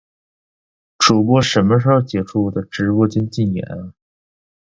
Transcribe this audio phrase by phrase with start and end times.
[0.97, 3.93] 主播什么时候解除我的直播间禁言啊